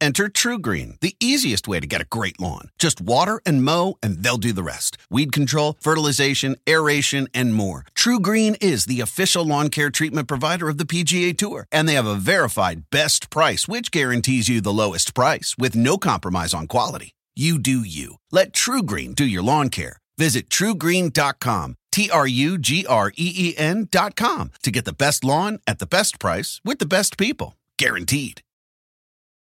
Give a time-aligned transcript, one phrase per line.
[0.00, 2.70] Enter True Green, the easiest way to get a great lawn.
[2.78, 4.96] Just water and mow, and they'll do the rest.
[5.10, 7.84] Weed control, fertilization, aeration, and more.
[7.94, 11.94] True Green is the official lawn care treatment provider of the PGA Tour, and they
[11.94, 16.66] have a verified best price, which guarantees you the lowest price with no compromise on
[16.66, 17.14] quality.
[17.36, 18.16] You do you.
[18.32, 19.98] Let True Green do your lawn care.
[20.18, 25.60] Visit truegreen.com, T R U G R E E N.com to get the best lawn
[25.66, 27.56] at the best price with the best people.
[27.78, 28.42] Guaranteed.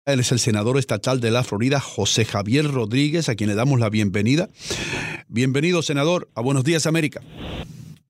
[0.04, 3.78] Él es el senador estatal de la Florida, José Javier Rodríguez, a quien le damos
[3.78, 4.48] la bienvenida.
[5.28, 7.20] Bienvenido, senador, a Buenos Días, América.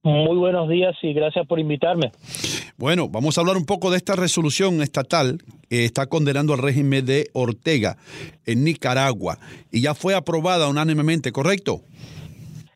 [0.02, 2.10] Muy buenos días y gracias por invitarme.
[2.78, 5.36] Bueno, vamos a hablar un poco de esta resolución estatal
[5.68, 7.98] que está condenando al régimen de Ortega
[8.46, 9.36] en Nicaragua
[9.70, 11.82] y ya fue aprobada unánimemente, ¿correcto?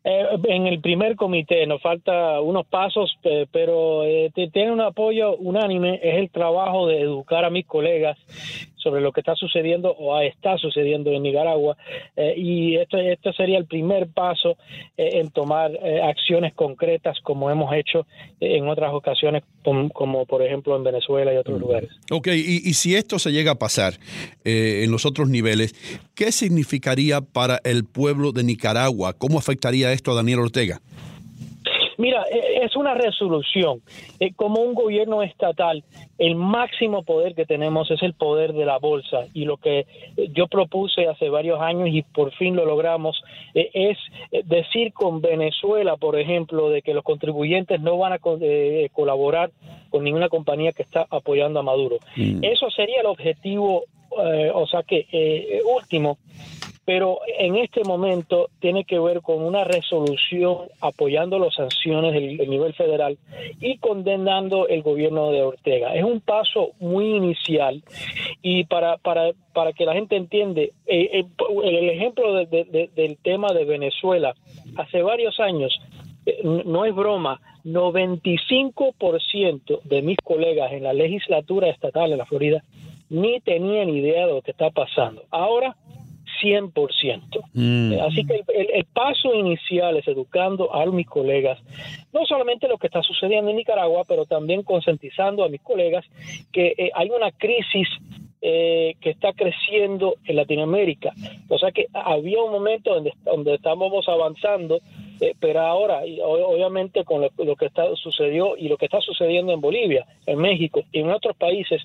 [0.03, 3.17] Eh, en el primer comité nos falta unos pasos,
[3.51, 5.99] pero eh, tiene un apoyo unánime.
[6.03, 8.15] Es el trabajo de educar a mis colegas
[8.87, 11.75] sobre lo que está sucediendo o está sucediendo en Nicaragua.
[12.15, 14.57] Eh, y este, este sería el primer paso
[14.95, 18.07] eh, en tomar eh, acciones concretas como hemos hecho
[18.39, 19.43] en otras ocasiones,
[19.93, 21.89] como, por ejemplo en Venezuela y otros lugares.
[22.11, 23.95] Ok, y, y, si esto se llega a pasar
[24.45, 25.73] en los otros niveles,
[26.15, 29.13] ¿qué significaría para el pueblo de Nicaragua?
[29.13, 30.79] ¿Cómo afectaría esto a Daniel Ortega?
[31.97, 33.81] Mira, e, es una resolución.
[34.19, 35.83] Eh, como un gobierno estatal,
[36.17, 39.25] el máximo poder que tenemos es el poder de la bolsa.
[39.33, 39.85] Y lo que eh,
[40.33, 43.21] yo propuse hace varios años y por fin lo logramos
[43.53, 43.97] eh, es
[44.45, 49.51] decir con Venezuela, por ejemplo, de que los contribuyentes no van a colaborar
[49.89, 51.97] con ninguna compañía que está apoyando a Maduro.
[52.15, 52.43] Mm.
[52.43, 56.17] Eso sería el objetivo, o sea que último
[56.87, 62.73] pero en este momento tiene que ver con una resolución apoyando las sanciones del, nivel
[62.75, 63.17] federal
[63.59, 65.93] y condenando el gobierno de Ortega.
[65.95, 67.83] Es un paso muy inicial
[68.41, 71.25] y para, para, para que la gente entiende, eh, eh,
[71.65, 74.33] el ejemplo del tema de Venezuela,
[74.77, 75.77] hace varios años,
[76.25, 82.63] eh, no es broma, 95% de mis colegas en la legislatura estatal en la Florida
[83.09, 85.23] ni tenían idea de lo que está pasando.
[85.31, 85.75] Ahora
[86.41, 87.43] 100%.
[87.53, 87.93] Mm.
[87.93, 91.59] Eh, así que el, paso inicial es educando a mis colegas,
[92.13, 96.05] no solamente lo que está sucediendo en Nicaragua, pero también concientizando a mis colegas
[96.51, 97.87] que eh, hay una crisis
[98.41, 101.11] eh, que está creciendo en Latinoamérica.
[101.49, 104.79] O sea que había un momento donde, donde estábamos avanzando,
[105.39, 109.61] pero ahora, y obviamente con lo, que está, sucedió y lo que está sucediendo en
[109.61, 111.81] Bolivia, en México y en otros países,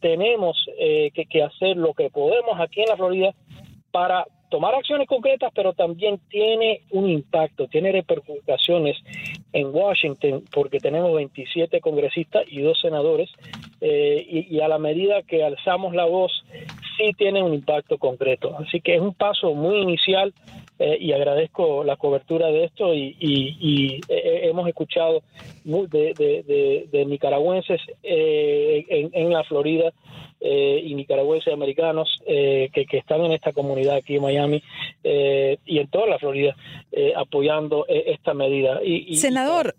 [0.00, 3.34] tenemos que, que hacer lo que podemos aquí en la Florida
[3.96, 8.98] para tomar acciones concretas, pero también tiene un impacto, tiene repercusiones
[9.54, 13.30] en Washington, porque tenemos 27 congresistas y dos senadores,
[13.80, 16.44] eh, y, a la medida que alzamos la voz,
[16.96, 18.56] sí tiene un impacto concreto.
[18.58, 20.32] Así que es un paso muy inicial
[20.78, 25.22] eh, y agradezco la cobertura de esto y, eh, hemos escuchado
[25.64, 29.92] de, nicaragüenses en, la Florida
[30.38, 34.62] eh, y nicaragüenses americanos eh, que, están en esta comunidad aquí en Miami
[35.02, 36.54] eh, y en toda la Florida
[37.16, 38.80] apoyando esta medida.
[38.82, 39.74] Y, Senador,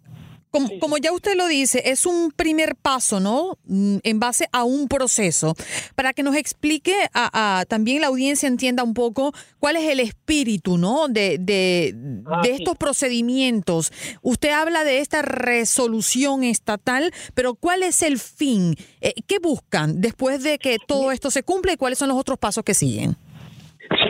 [0.79, 3.57] como, ya usted lo dice, es un primer paso, ¿no?
[3.65, 5.55] Mm, en base a un proceso.
[5.95, 10.77] Para que nos explique, a, también la audiencia entienda un poco cuál es el espíritu,
[10.77, 11.07] ¿no?
[11.07, 11.95] De, de,
[12.25, 13.91] ah, estos procedimientos.
[14.21, 18.75] Usted habla de esta resolución estatal, pero ¿cuál es el fin?
[19.01, 22.37] Eh, ¿Qué buscan después de que todo esto se cumple y cuáles son los otros
[22.37, 23.15] pasos que siguen?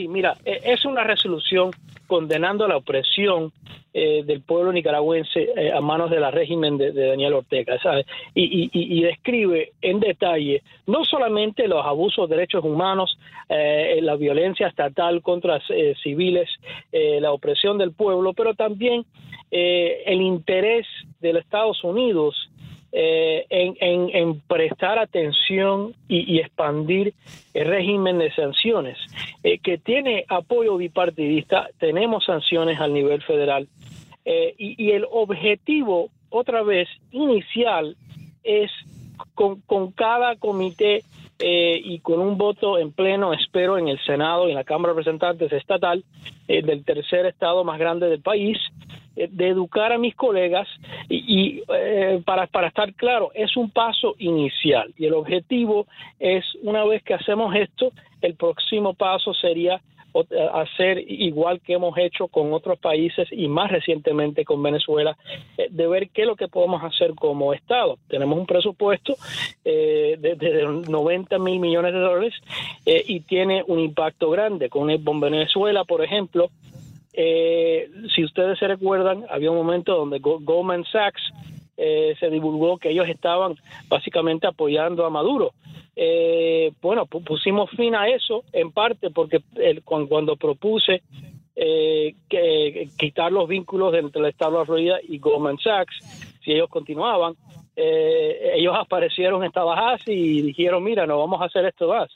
[0.10, 1.72] mira, e, es una resolución
[2.08, 3.52] condenando la opresión
[3.94, 8.06] eh, del pueblo nicaragüense eh, a manos del régimen de, Daniel Ortega, ¿sabes?
[8.36, 13.18] Y, describe en detalle no solamente los abusos de derechos humanos,
[13.50, 15.60] eh, la violencia estatal contra
[16.04, 16.50] civiles,
[16.92, 19.06] la opresión del pueblo, pero también
[19.50, 20.86] el interés
[21.22, 22.50] de los Estados Unidos
[23.00, 27.14] eh, en, prestar atención y, expandir
[27.54, 28.98] el régimen de sanciones,
[29.44, 33.68] eh, que tiene apoyo bipartidista, tenemos sanciones al nivel federal,
[34.26, 37.96] eh, y, el objetivo, otra vez, inicial,
[38.44, 38.72] es
[39.36, 41.04] con, con cada comité
[41.40, 44.98] y con un voto en pleno, espero, en el Senado y en la Cámara de
[44.98, 46.04] Representantes estatal
[46.48, 50.68] del tercer estado más grande del país, eh, de educar a mis colegas
[51.10, 55.88] y, eh, para, para estar claro, es un paso inicial y el objetivo
[56.20, 57.92] es, una vez que hacemos esto,
[58.22, 59.82] el próximo paso sería
[60.14, 65.18] eh, hacer igual que hemos hecho con otros países y más recientemente con Venezuela,
[65.70, 67.98] de ver qué es lo que podemos hacer como Estado.
[68.08, 69.16] Tenemos un presupuesto
[69.64, 72.34] de, de, 90 mil millones de dólares
[72.86, 74.70] y tiene un impacto grande.
[74.70, 76.50] Con, con Venezuela, por ejemplo,
[77.20, 81.34] eh, si ustedes se recuerdan, había un momento donde Goldman Sachs
[81.76, 83.56] eh, se divulgó que ellos estaban
[83.88, 85.54] básicamente apoyando a Maduro.
[85.96, 91.02] Eh, bueno, pusimos fin a eso en parte porque el, cuando, propuse
[91.56, 96.00] eh, que, quitar los vínculos entre el Estado de la Florida y Goldman Sachs,
[96.44, 97.34] si ellos continuaban,
[97.76, 102.10] ellos aparecieron en Tallahassee y dijeron, mira, no vamos a hacer esto más.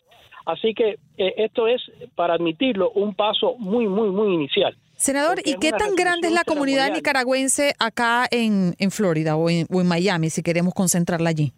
[0.44, 1.82] Así que esto es,
[2.16, 4.76] para admitirlo, un paso muy, muy, muy inicial.
[5.02, 9.66] Senador, ¿y qué tan grande es la comunidad nicaragüense acá en, en Florida o en,
[9.88, 11.54] Miami, si queremos concentrarla allí?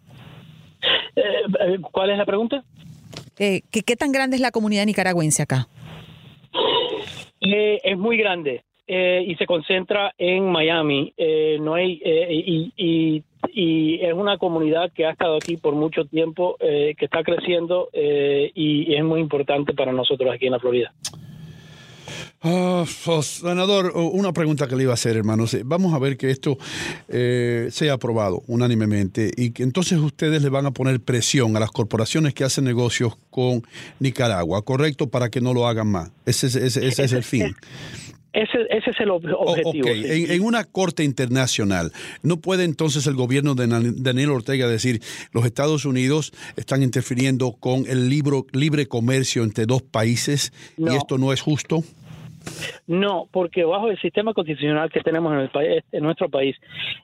[1.14, 1.20] Eh,
[1.60, 2.64] eh, ¿Cuál es la pregunta?
[3.38, 5.68] Eh, ¿qué, tan grande es la comunidad nicaragüense acá?
[7.38, 11.12] es muy grande y se concentra en Miami.
[11.60, 16.56] no hay y, y, y, es una comunidad que ha estado aquí por mucho tiempo,
[16.58, 20.94] que está creciendo y es muy importante para nosotros aquí en la Florida.
[22.42, 25.56] Ah, oh, senador, oh, una pregunta que le iba a hacer, hermanos.
[25.64, 26.58] Vamos a ver que esto
[27.08, 31.70] eh, sea aprobado unánimemente y que entonces ustedes le van a poner presión a las
[31.70, 33.62] corporaciones que hacen negocios con
[33.98, 35.08] Nicaragua, ¿correcto?
[35.08, 36.10] Para que no lo hagan más.
[36.26, 37.56] Ese, ese, ese es el fin.
[38.34, 39.88] Ese, ese, es el oh, objetivo.
[39.88, 45.00] en, una corte internacional, ¿no puede entonces el gobierno de Daniel Ortega decir
[45.30, 51.16] los Estados Unidos están interfiriendo con el libro, libre comercio entre dos países y esto
[51.16, 51.84] no es justo?
[52.86, 56.56] No, porque bajo el sistema constitucional que tenemos en, el país, en nuestro país,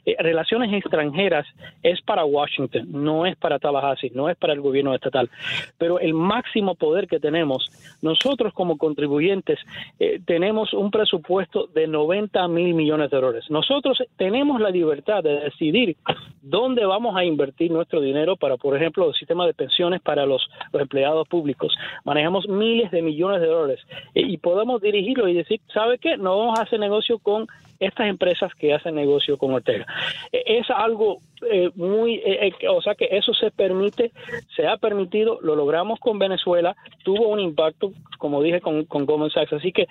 [0.05, 1.47] eh, relaciones extranjeras
[1.83, 5.31] es para Washington, no es para Tallahassee, no es para el gobierno estatal.
[5.79, 7.71] Pero el máximo poder que tenemos,
[8.03, 9.59] nosotros como contribuyentes,
[9.99, 13.45] eh, tenemos un presupuesto de 90 mil millones de dólares.
[13.49, 15.97] Nosotros tenemos la libertad de decidir
[16.43, 20.49] dónde vamos a invertir nuestro dinero para, por ejemplo, el sistema de pensiones para los,
[20.73, 21.75] empleados públicos.
[22.05, 23.81] Manejamos miles de millones de dólares
[24.15, 26.17] eh, y podemos dirigirlo y decir, ¿sabe qué?
[26.17, 27.47] No vamos a hacer negocio con
[27.81, 29.87] estas empresas que hacen negocio con Ortega.
[30.31, 34.13] E, es algo eh, muy, eh, eh, o sea que eso se permite,
[34.55, 39.31] se ha permitido, lo logramos con Venezuela, tuvo un impacto, como dije, con, con Goldman
[39.31, 39.55] Sachs.
[39.55, 39.89] Así que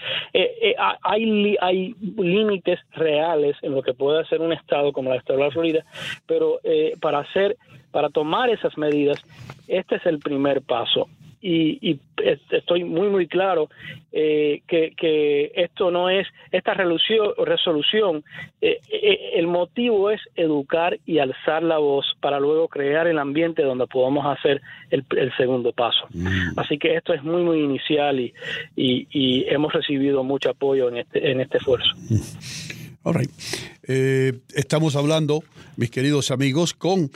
[1.02, 5.52] hay, hay límites reales en lo que puede hacer un Estado como Estado de la
[5.52, 5.86] Florida,
[6.28, 6.60] pero
[7.02, 7.58] para hacer,
[7.92, 9.20] para tomar esas medidas,
[9.68, 11.10] este es el primer paso
[11.42, 12.00] y,
[12.52, 13.70] estoy muy muy claro
[14.12, 18.24] eh, que, esto no es esta resolución,
[18.62, 23.64] eh, eh, el motivo es educar y alzar la voz para luego crear el ambiente
[23.64, 25.06] donde podamos hacer el,
[25.38, 26.60] segundo paso mm.
[26.60, 28.34] así que esto es muy muy inicial y,
[28.76, 31.92] y, hemos recibido mucho apoyo en este en este esfuerzo
[33.04, 33.32] All right.
[34.54, 35.42] estamos hablando,
[35.78, 37.10] mis queridos amigos, con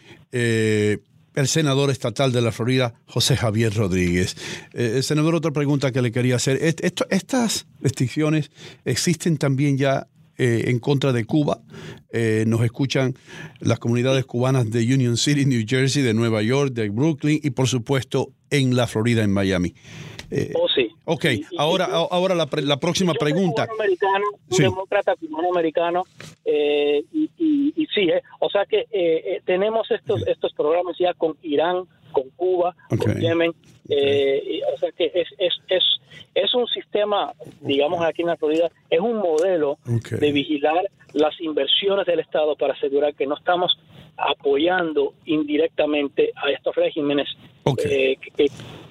[1.36, 4.36] el senador estatal de la Florida, José Javier Rodríguez.
[4.74, 6.60] Eh, senador, otra pregunta que le quería hacer.
[6.62, 8.52] ¿Estas restricciones
[8.86, 11.62] existen también ya eh, en contra de Cuba?
[12.12, 13.16] Eh, nos escuchan
[13.60, 17.68] las comunidades cubanas de Union City, New Jersey, de Nueva York, de Brooklyn y por
[17.68, 19.74] supuesto en la Florida, en Miami.
[20.30, 20.90] Eh, oh, sí.
[21.06, 21.26] Ok,
[21.58, 23.68] ahora, ahora la, la próxima pregunta.
[23.70, 26.04] Un americano, un demócrata cubano americano,
[26.46, 31.36] eh, y, y, sí, eh, o sea que eh, tenemos estos, estos programas ya con
[31.42, 35.84] Irán, con Cuba, con Yemen, o sea que es, es, es,
[36.36, 42.06] es un sistema, digamos aquí en la Florida, es un modelo de vigilar las inversiones
[42.06, 43.78] del Estado para asegurar que no estamos
[44.18, 47.28] apoyando indirectamente a estos regímenes
[47.78, 48.18] que,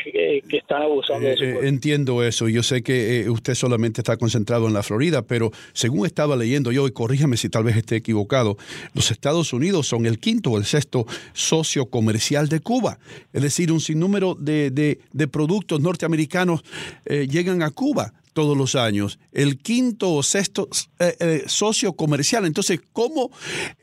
[0.05, 2.49] están abusando de su eh, Entiendo eso.
[2.49, 6.87] Yo sé que usted solamente está concentrado en la Florida, pero según estaba leyendo yo,
[6.87, 8.57] y corríjame si tal vez esté equivocado,
[8.95, 12.99] los Estados Unidos son el quinto o el sexto socio comercial de Cuba.
[13.33, 16.63] Es decir, un sinnúmero de, de, productos norteamericanos
[17.07, 22.45] llegan a Cuba todos los años, el quinto o sexto eh, eh, socio comercial.
[22.47, 23.31] Entonces, ¿cómo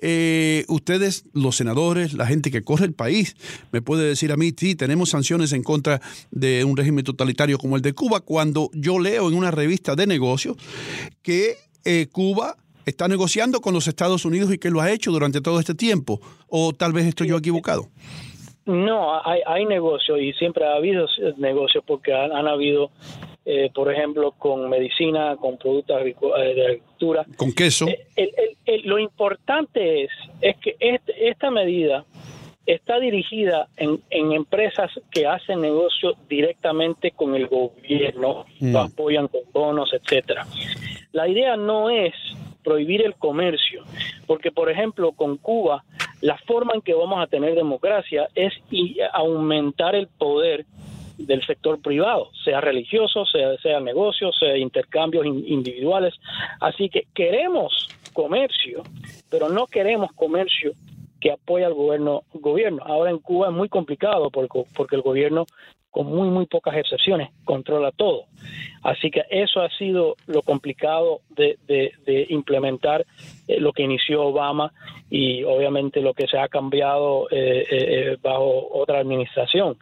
[0.02, 3.36] eh, ustedes, los senadores, la gente que corre el país,
[3.72, 6.02] me puede decir a mí, sí, tenemos sanciones en contra
[6.32, 10.08] de un régimen totalitario como el de Cuba, cuando yo leo en una revista de
[10.08, 10.58] negocios
[11.22, 11.58] que
[12.12, 15.74] Cuba está negociando con los Estados Unidos y que lo ha hecho durante todo este
[15.74, 16.20] tiempo?
[16.48, 17.88] ¿O tal vez estoy yo equivocado?
[18.66, 22.92] No, hay, hay negocios y siempre ha habido negocios porque han habido
[23.46, 27.26] eh, por ejemplo, con medicina, con productos eh, de agricultura.
[27.36, 27.88] ¿Con queso?
[28.16, 32.06] Eh, lo importante es, es que este, esta medida
[32.66, 38.72] está dirigida en, empresas que hacen negocio directamente con el gobierno, mm.
[38.72, 40.46] lo apoyan con bonos, etcétera.
[41.12, 42.14] La idea no es
[42.64, 43.84] prohibir el comercio,
[44.28, 45.84] porque por ejemplo con Cuba
[46.22, 48.54] la forma en que vamos a tener democracia es
[49.14, 50.66] aumentar el poder
[51.26, 56.16] del sector privado, sea religioso, sea, sea negocio, sea intercambios individuales.
[56.60, 58.84] Así que queremos comercio,
[59.30, 60.74] pero no queremos comercio
[61.20, 62.82] que apoya al gobierno, gobierno.
[62.86, 65.46] Ahora en Cuba es muy complicado porque, porque el gobierno
[65.92, 68.26] con muy, muy pocas excepciones, controla todo.
[68.84, 73.06] Así que eso ha sido lo complicado de, de, implementar
[73.48, 74.72] eh, lo que inició Obama
[75.10, 79.78] y obviamente lo que se ha cambiado eh, eh, bajo otra administración.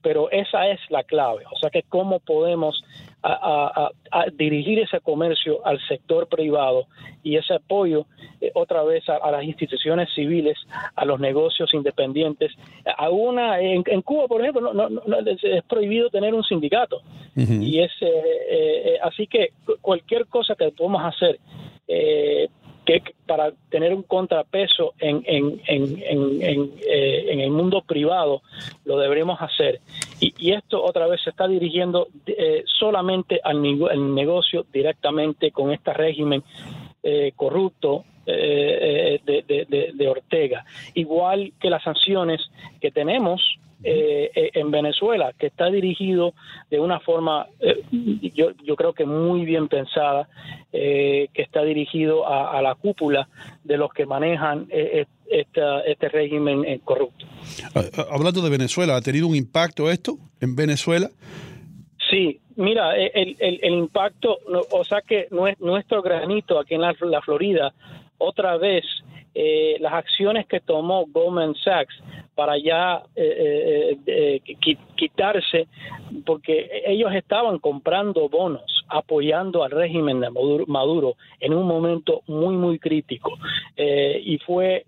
[0.00, 1.44] pero esa es la clave.
[1.52, 2.82] O sea que cómo podemos
[3.22, 3.90] a,
[4.34, 6.86] dirigir ese comercio al sector privado
[7.22, 8.06] y ese apoyo
[8.54, 10.58] otra vez a, las instituciones civiles,
[10.96, 12.52] a los negocios independientes.
[12.98, 17.02] A una, en, Cuba, por ejemplo, no, no, es prohibido tener un sindicato.
[17.34, 21.38] Y es, eh, eh, así que cualquier cosa que podamos hacer
[21.88, 22.48] eh,
[23.00, 28.42] que para tener un contrapeso en, en, en, en, el mundo privado
[28.84, 29.80] lo deberemos hacer.
[30.20, 32.08] Y, y esto otra vez se está dirigiendo
[32.78, 36.42] solamente al, negocio directamente con este régimen
[37.36, 40.64] corrupto de, de, de, Ortega.
[40.94, 42.40] Igual que las sanciones
[42.80, 43.51] que tenemos
[43.84, 46.34] eh, eh, en Venezuela, que está dirigido
[46.70, 47.82] de una forma, eh,
[48.32, 50.28] yo, yo creo que muy bien pensada,
[50.70, 53.28] que está dirigido a, la cúpula
[53.62, 57.26] de los que manejan este régimen corrupto.
[57.74, 61.10] Ah, ah, hablando de Venezuela, ¿ha tenido un impacto esto en Venezuela?
[62.08, 64.38] Sí, mira, el, el, impacto,
[64.70, 67.74] o sea que nuestro granito aquí en la, la Florida,
[68.16, 68.84] otra vez,
[69.80, 71.94] las acciones que tomó Goldman Sachs
[72.34, 75.66] para ya eh, eh, eh, quitarse,
[76.24, 82.78] porque ellos estaban comprando bonos, apoyando al régimen de Maduro, en un momento muy, muy
[82.78, 83.32] crítico.
[83.76, 84.84] y fue,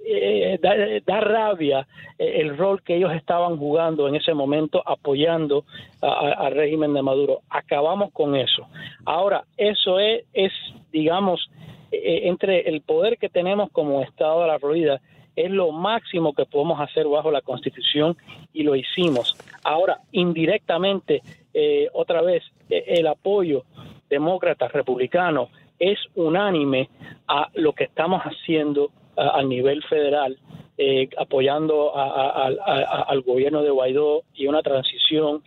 [1.06, 1.86] da, rabia
[2.18, 5.64] el rol que ellos estaban jugando en ese momento, apoyando
[6.00, 7.40] al régimen de Maduro.
[7.48, 8.66] Acabamos con eso.
[9.04, 10.52] Ahora, eso es, es
[10.92, 11.50] digamos,
[11.90, 15.00] entre el poder que tenemos como Estado de la Florida
[15.36, 18.16] es lo máximo que podemos hacer bajo la Constitución
[18.52, 19.36] y lo hicimos.
[19.62, 21.22] Ahora, indirectamente,
[21.52, 23.64] eh, otra vez, eh, el apoyo
[24.08, 25.48] demócrata, republicano,
[25.78, 26.88] es unánime
[27.26, 30.38] a lo que estamos haciendo a, nivel federal,
[30.76, 35.42] eh, apoyando al gobierno de Guaidó y una transición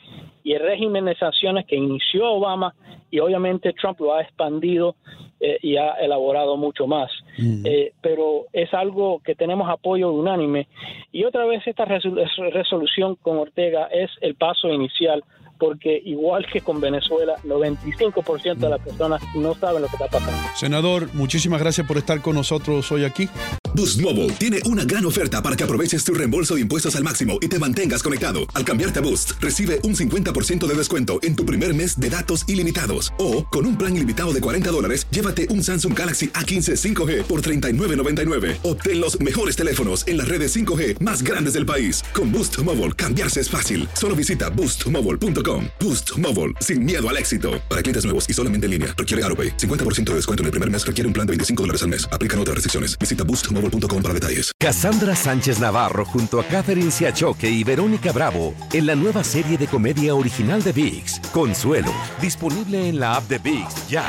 [0.47, 2.73] y el régimen de sanciones que inició Obama
[3.11, 4.95] y obviamente Trump lo ha expandido
[5.41, 7.11] eh, y ha elaborado mucho más.
[7.37, 10.69] Eh, pero es algo que tenemos apoyo unánime.
[11.11, 15.21] Y otra vez esta resolución con Ortega es el paso inicial
[15.57, 20.41] porque igual que con Venezuela, 95% de las personas no saben lo que está pasando.
[20.55, 23.29] Senador, muchísimas gracias por estar con nosotros hoy aquí.
[23.73, 27.37] Boost Mobile tiene una gran oferta para que aproveches tu reembolso de impuestos al máximo
[27.41, 28.39] y te mantengas conectado.
[28.53, 32.47] Al cambiarte a Boost, recibe un 50% de descuento en tu primer mes de datos
[32.47, 33.13] ilimitados.
[33.19, 37.41] O, con un plan ilimitado de 40 dólares, llévate un Samsung Galaxy A15 5G por
[37.41, 38.57] $39.99.
[38.63, 42.03] Obtén los mejores teléfonos en las redes 5G más grandes del país.
[42.13, 43.87] Con Boost Mobile, cambiarse es fácil.
[43.93, 45.46] Solo visita boostmobile.com
[45.79, 47.61] Boost Mobile, sin miedo al éxito.
[47.69, 49.57] Para clientes nuevos y solamente en línea, requiere AroPay.
[49.57, 52.09] 50% de descuento en el primer mes requiere un plan de 25 dólares al mes.
[52.11, 52.97] Aplican otras restricciones.
[52.97, 54.51] Visita boostmobile.com para detalles.
[54.59, 59.67] Cassandra Sánchez Navarro junto a Catherine Siachoque y Verónica Bravo en la nueva serie de
[59.67, 64.03] comedia original de VIX, Consuelo, disponible en la app de VIX ya.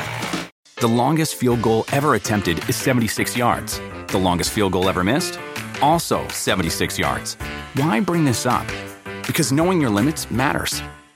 [0.75, 3.81] The longest field goal ever attempted is 76 yards.
[4.07, 5.39] The longest field goal ever missed?
[5.81, 7.37] Also 76 yards.
[7.75, 8.65] Why bring this up?
[9.27, 10.81] Because knowing your limits matters,